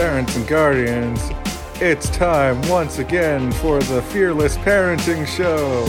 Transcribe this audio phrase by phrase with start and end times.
[0.00, 1.30] parents and guardians.
[1.74, 5.84] It's time once again for the Fearless Parenting Show.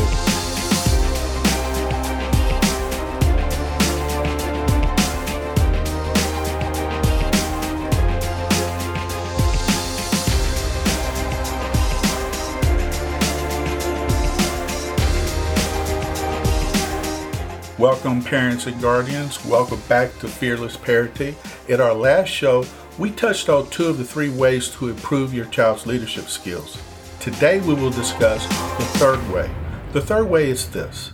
[17.80, 19.46] Welcome, parents and guardians.
[19.46, 21.34] Welcome back to Fearless Parenting.
[21.70, 22.66] In our last show,
[22.98, 26.82] we touched on two of the three ways to improve your child's leadership skills.
[27.20, 29.50] Today, we will discuss the third way.
[29.94, 31.14] The third way is this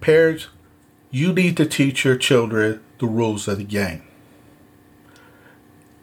[0.00, 0.48] Parents,
[1.10, 4.02] you need to teach your children the rules of the game.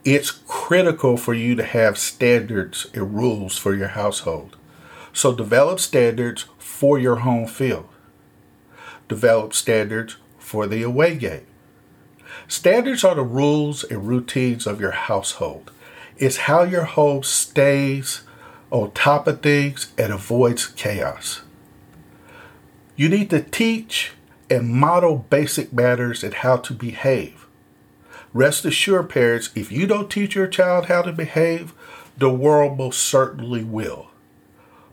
[0.04, 4.58] It's critical for you to have standards and rules for your household.
[5.14, 7.88] So, develop standards for your home field
[9.12, 11.46] develop standards for the away game.
[12.52, 15.72] Standards are the rules and routines of your household.
[16.18, 18.24] It's how your home stays
[18.72, 21.44] on top of things and avoids chaos.
[22.98, 24.12] You need to teach
[24.50, 27.48] and model basic manners and how to behave.
[28.34, 31.74] Rest assured, parents, if you don't teach your child how to behave,
[32.18, 34.10] the world most certainly will.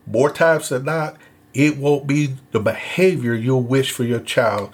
[0.07, 1.17] More times than not,
[1.53, 4.73] it won't be the behavior you'll wish for your child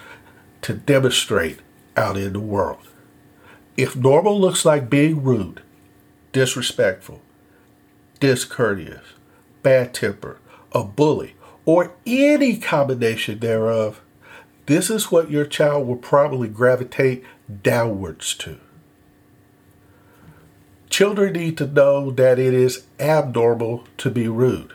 [0.61, 1.61] to demonstrate
[1.97, 2.87] out in the world.
[3.77, 5.61] If normal looks like being rude,
[6.31, 7.21] disrespectful,
[8.19, 9.05] discourteous,
[9.63, 10.37] bad tempered,
[10.71, 14.01] a bully, or any combination thereof,
[14.65, 17.23] this is what your child will probably gravitate
[17.61, 18.57] downwards to.
[20.89, 24.71] Children need to know that it is abnormal to be rude.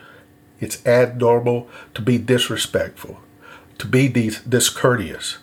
[0.59, 3.19] It's abnormal to be disrespectful,
[3.79, 5.39] to be these discourteous,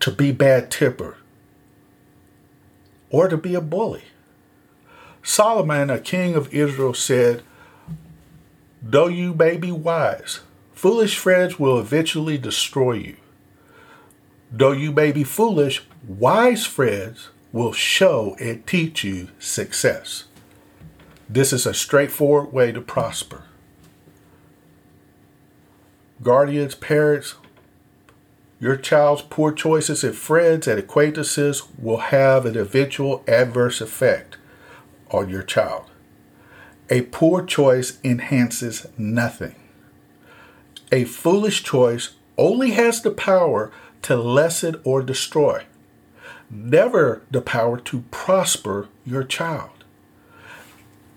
[0.00, 1.16] to be bad tempered,
[3.10, 4.04] or to be a bully.
[5.22, 7.42] Solomon, a king of Israel, said,
[8.82, 10.40] Though you may be wise,
[10.72, 13.16] foolish friends will eventually destroy you.
[14.50, 20.24] Though you may be foolish, wise friends will show and teach you success.
[21.28, 23.44] This is a straightforward way to prosper
[26.22, 27.34] guardians, parents,
[28.60, 34.36] your child's poor choices and friends and acquaintances will have an eventual adverse effect
[35.10, 35.86] on your child.
[36.90, 39.54] A poor choice enhances nothing.
[40.92, 43.72] A foolish choice only has the power
[44.02, 45.64] to lessen or destroy,
[46.50, 49.84] never the power to prosper your child.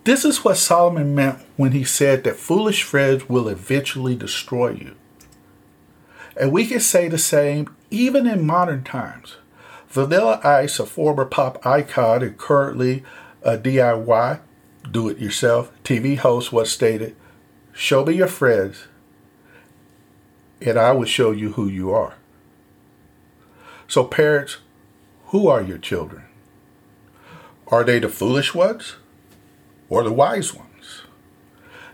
[0.05, 4.95] This is what Solomon meant when he said that foolish friends will eventually destroy you.
[6.35, 9.37] And we can say the same even in modern times.
[9.87, 13.03] Vanilla Ice, a former pop icon and currently
[13.43, 14.39] a DIY,
[14.89, 17.15] do it yourself, TV host, was stated
[17.71, 18.87] Show me your friends,
[20.61, 22.15] and I will show you who you are.
[23.87, 24.57] So, parents,
[25.27, 26.23] who are your children?
[27.67, 28.95] Are they the foolish ones?
[29.93, 31.03] or the wise ones?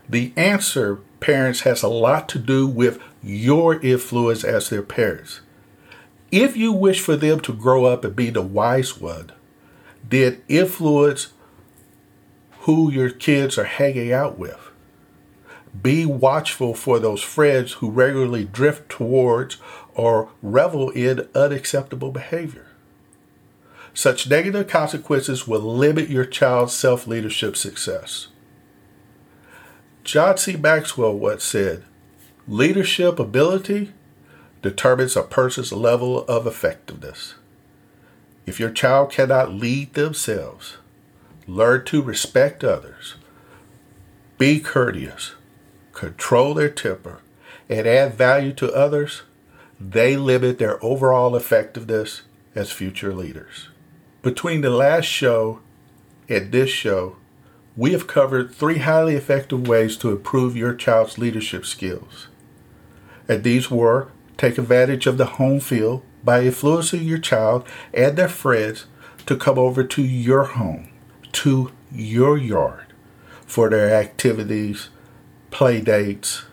[0.08, 5.40] The answer, parents, has a lot to do with your influence as their parents.
[6.30, 9.32] If you wish for them to grow up and be the wise one,
[10.08, 11.32] then influence
[12.60, 14.70] who your kids are hanging out with.
[15.82, 19.56] Be watchful for those friends who regularly drift towards
[19.94, 22.66] or revel in unacceptable behavior.
[23.94, 28.28] Such negative consequences will limit your child's self leadership success.
[30.10, 30.56] John C.
[30.56, 31.84] Maxwell once said,
[32.48, 33.92] Leadership ability
[34.60, 37.36] determines a person's level of effectiveness.
[38.44, 40.78] If your child cannot lead themselves,
[41.46, 43.14] learn to respect others,
[44.36, 45.36] be courteous,
[45.92, 47.20] control their temper,
[47.68, 49.22] and add value to others,
[49.78, 52.22] they limit their overall effectiveness
[52.56, 53.68] as future leaders.
[54.22, 55.60] Between the last show
[56.28, 57.14] and this show,
[57.76, 62.28] we have covered three highly effective ways to improve your child's leadership skills.
[63.28, 68.28] And these were take advantage of the home field by influencing your child and their
[68.28, 68.86] friends
[69.26, 70.88] to come over to your home,
[71.32, 72.86] to your yard
[73.46, 74.88] for their activities,
[75.50, 76.44] play dates,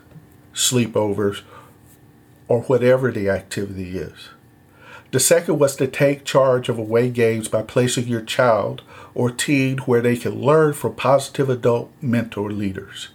[0.52, 1.42] sleepovers,
[2.48, 4.30] or whatever the activity is.
[5.10, 8.82] The second was to take charge of away games by placing your child
[9.14, 13.08] or teen where they can learn from positive adult mentor leaders.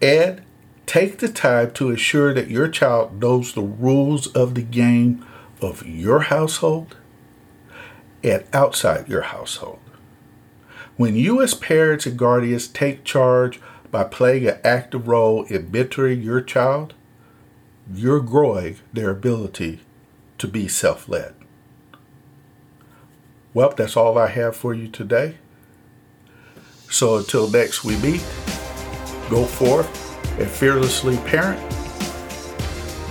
[0.00, 0.42] And
[0.86, 5.26] take the time to ensure that your child knows the rules of the game
[5.60, 6.96] of your household
[8.22, 9.80] and outside your household.
[10.96, 13.60] When you, as parents and guardians, take charge
[13.90, 16.94] by playing an active role in mentoring your child,
[17.92, 19.80] you're growing their ability
[20.42, 21.34] to be self led.
[23.54, 25.36] Well, that's all I have for you today.
[26.90, 28.26] So until next we meet,
[29.30, 29.88] go forth
[30.40, 31.60] and fearlessly parent.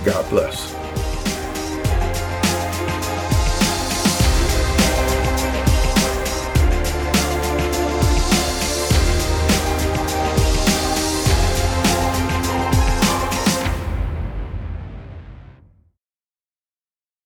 [0.04, 0.74] God bless.